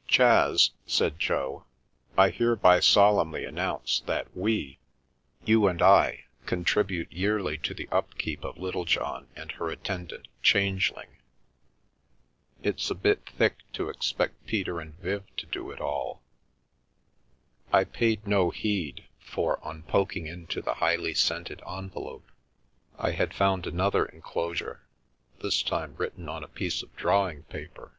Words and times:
"Chas," 0.08 0.72
said 0.86 1.18
Jo," 1.18 1.64
I 2.18 2.28
hereby 2.28 2.80
solemnly 2.80 3.46
announce 3.46 4.00
that 4.00 4.26
we— 4.36 4.78
you 5.46 5.68
and 5.68 5.80
I— 5.80 6.24
contribute 6.44 7.10
yearly 7.10 7.56
to 7.56 7.72
the 7.72 7.88
upkeep 7.90 8.44
of 8.44 8.58
Little 8.58 8.84
john 8.84 9.26
and 9.36 9.50
her 9.52 9.70
attendant, 9.70 10.28
Changeling. 10.42 11.08
It's 12.62 12.90
a 12.90 12.94
bit 12.94 13.24
thick 13.38 13.54
to 13.72 13.88
expect 13.88 14.44
Peter 14.44 14.80
and 14.80 14.98
Viv 14.98 15.34
to 15.38 15.46
do 15.46 15.70
it 15.70 15.80
all." 15.80 16.20
I 17.72 17.84
paid 17.84 18.26
no 18.26 18.50
heed, 18.50 19.06
for 19.18 19.58
on 19.64 19.82
poking 19.84 20.26
into 20.26 20.60
the 20.60 20.74
highly 20.74 21.14
scented 21.14 21.62
envelope 21.66 22.28
I 22.98 23.12
had 23.12 23.32
found 23.32 23.66
another 23.66 24.04
enclosure, 24.04 24.82
this 25.40 25.62
time 25.62 25.94
writ 25.96 26.16
ten 26.16 26.28
on 26.28 26.44
a 26.44 26.48
piece 26.48 26.82
of 26.82 26.94
drawing 26.96 27.44
paper. 27.44 27.92